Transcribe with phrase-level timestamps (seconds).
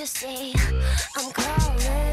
[0.00, 0.54] Just say
[1.14, 2.09] I'm calling.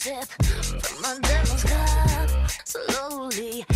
[0.00, 3.66] from my devil's cup slowly.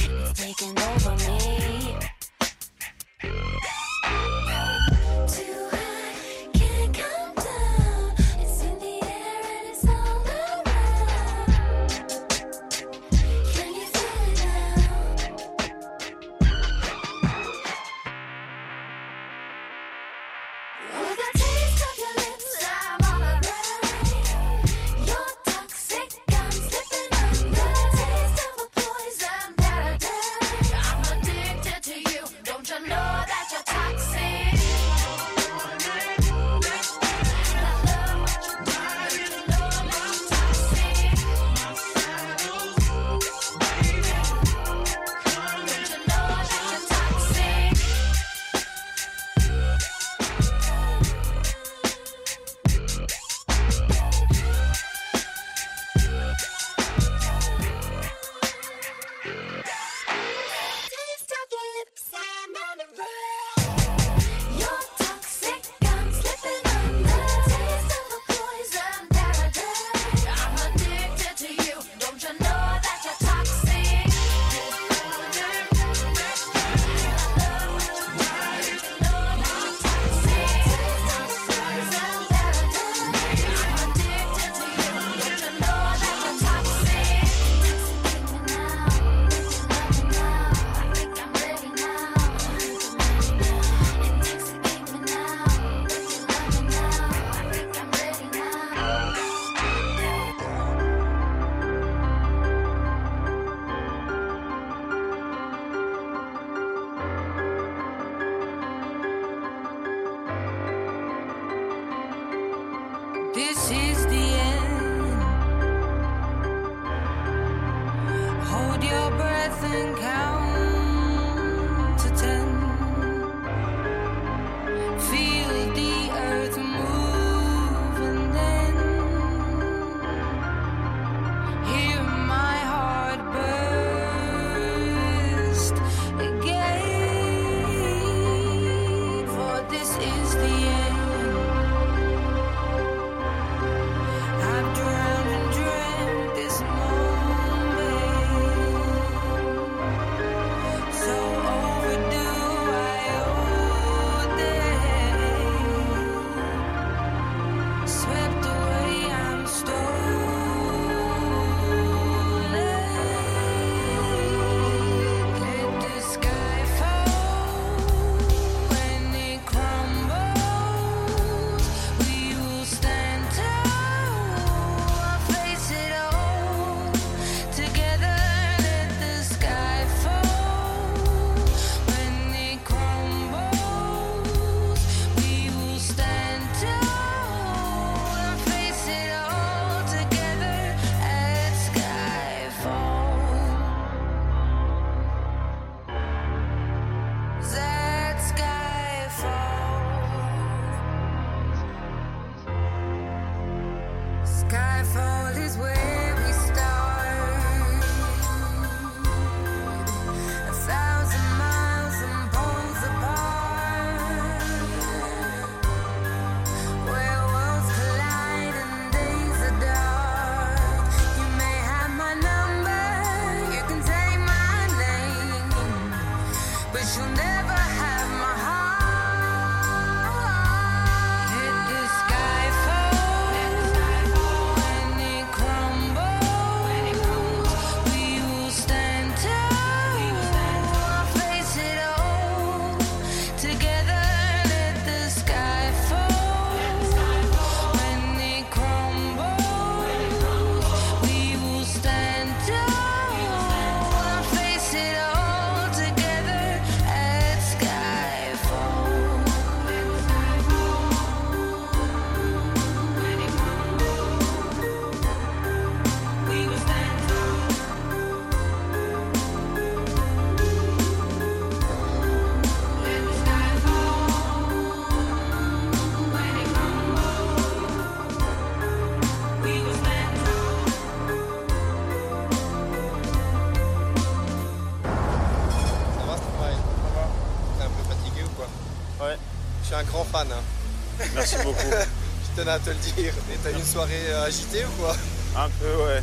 [289.94, 290.26] Grand fan.
[290.32, 291.04] hein.
[291.14, 291.54] Merci beaucoup.
[292.36, 293.12] Je tenais à te le dire.
[293.32, 294.94] Et t'as eu une soirée euh, agitée ou quoi?
[295.36, 296.02] Un peu, ouais.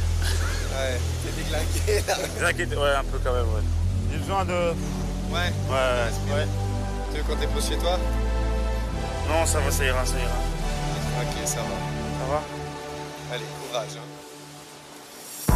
[0.74, 2.18] Ouais, t'es déglingué là.
[2.82, 3.62] Ouais, un peu quand même, ouais.
[4.12, 4.54] J'ai besoin de.
[5.32, 5.52] Ouais.
[5.70, 6.48] Ouais, ouais, ouais.
[7.12, 7.98] Tu veux qu'on dépose chez toi?
[9.28, 11.22] Non, ça va, ça ira, ça ira.
[11.22, 11.64] Ok, ça va.
[11.64, 12.42] Ça va?
[13.34, 13.98] Allez, courage.
[13.98, 15.54] hein.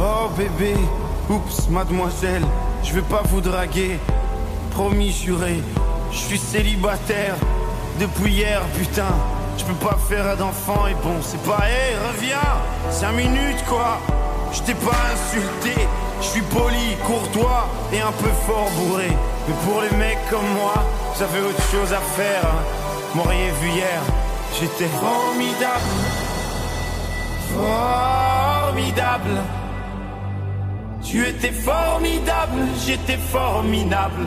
[0.00, 0.74] Oh bébé,
[1.28, 2.44] oups mademoiselle,
[2.82, 3.98] je vais pas vous draguer.
[4.72, 5.62] Promis juré,
[6.12, 7.36] je suis célibataire
[7.98, 9.14] depuis hier, putain.
[9.58, 12.38] Je peux pas faire d'enfant et bon, c'est pas, hé, reviens,
[12.90, 13.98] 5 minutes quoi.
[14.52, 15.86] Je t'ai pas insulté,
[16.20, 19.08] je suis poli, courtois et un peu fort bourré.
[19.46, 20.74] Mais pour les mecs comme moi,
[21.18, 22.44] j'avais autre chose à faire.
[22.44, 22.62] hein.
[23.14, 24.00] M'auriez vu hier,
[24.58, 25.92] j'étais formidable.
[27.54, 29.42] Formidable.
[31.02, 34.26] Tu étais formidable, j'étais formidable.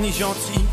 [0.00, 0.64] Ni gentil.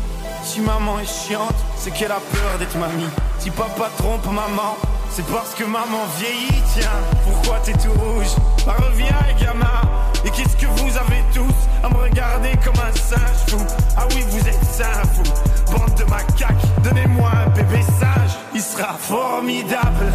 [0.44, 3.08] Si maman est chiante, c'est qu'elle a peur d'être mamie.
[3.38, 4.76] Si papa trompe maman,
[5.10, 7.00] c'est parce que maman vieillit, tiens.
[7.24, 8.34] Pourquoi t'es tout rouge?
[8.66, 9.80] Bah reviens gamin,
[10.24, 13.64] et qu'est-ce que vous avez tous à me regarder comme un singe fou?
[13.96, 15.22] Ah oui vous êtes sains fou,
[15.72, 20.12] bande de macaques, donnez-moi un bébé sage, il sera formidable.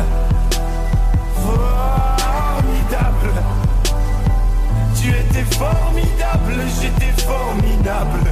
[1.44, 3.34] Formidable.
[5.02, 8.32] Tu étais formidable, j'étais formidable.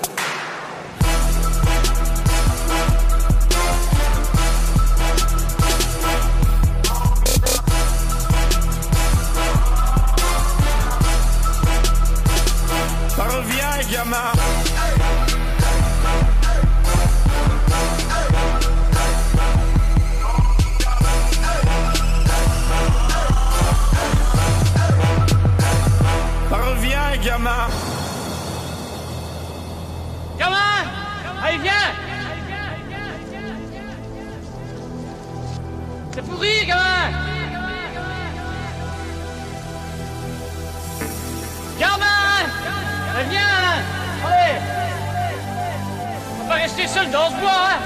[43.29, 43.41] Viens
[44.25, 44.59] Allez.
[46.31, 47.79] On va pas rester seul dans ce bois, hein.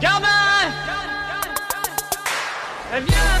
[0.00, 0.20] Viens,
[3.00, 3.35] viens,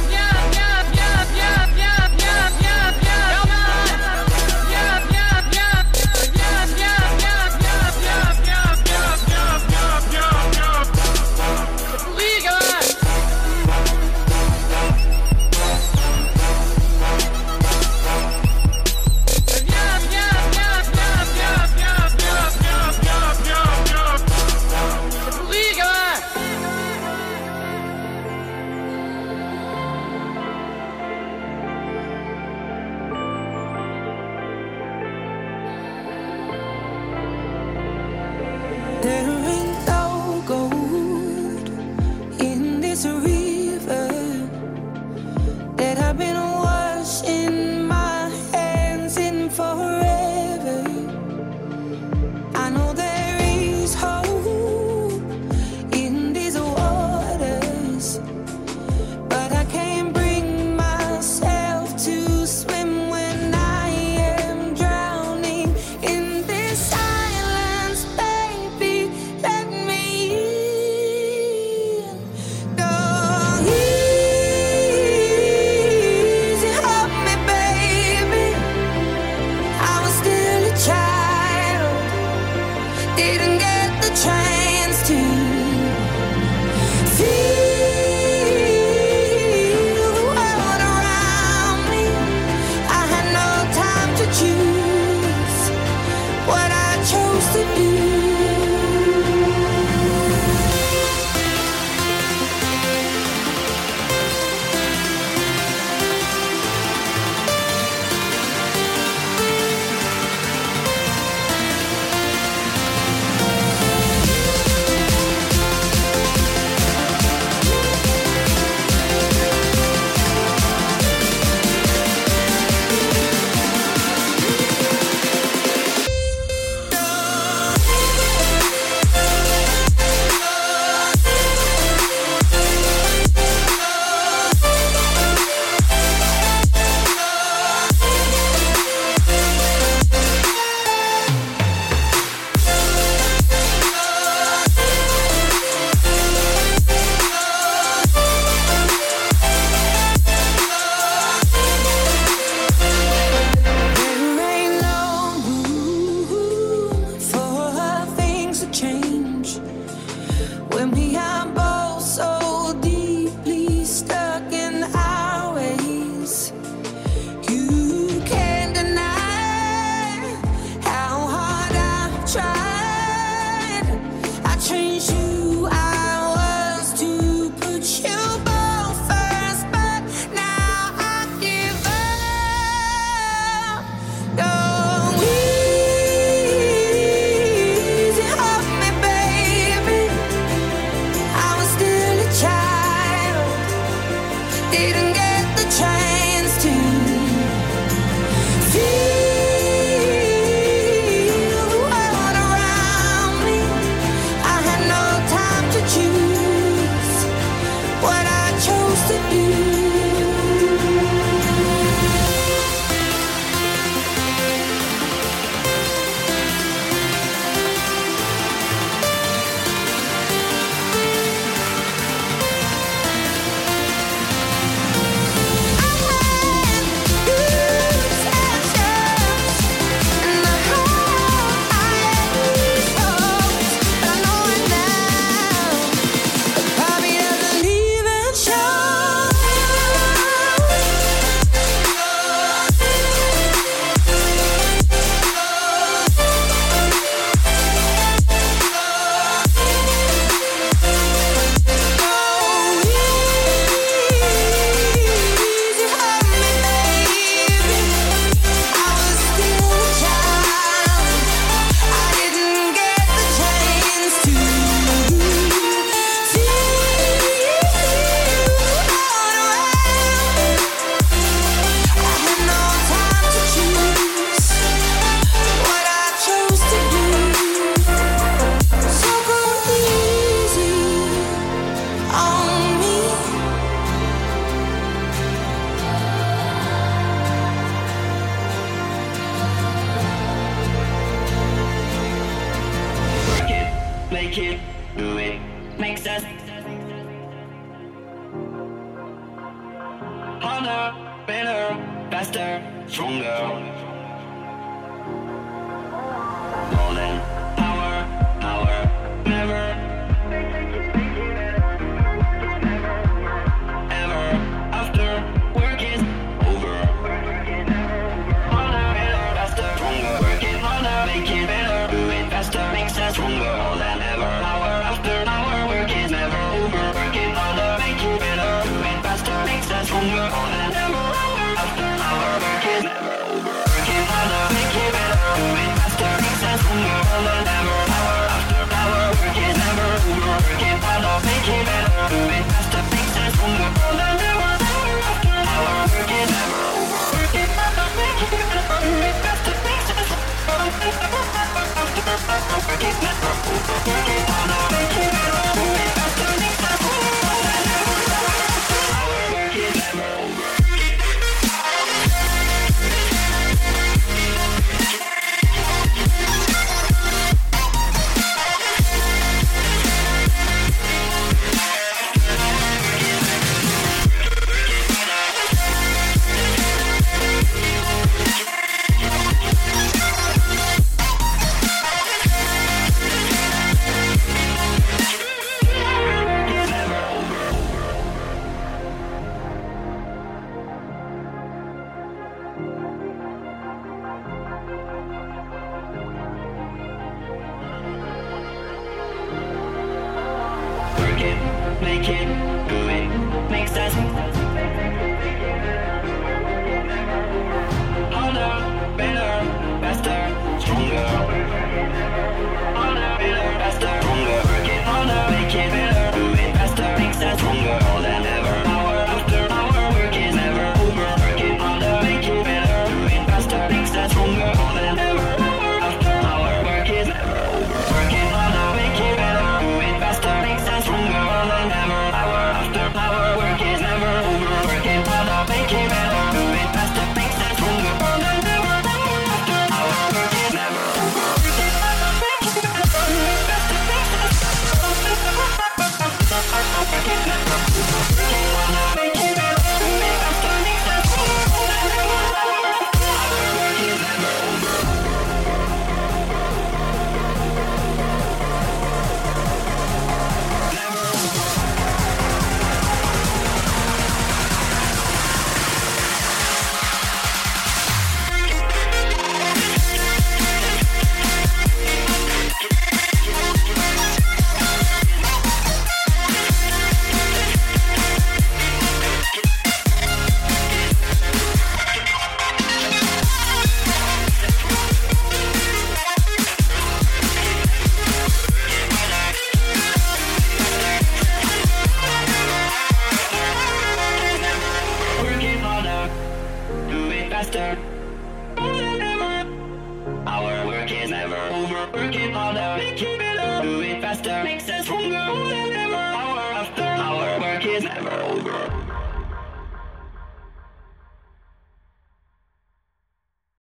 [401.80, 402.26] make it,
[402.68, 404.15] do it, makes us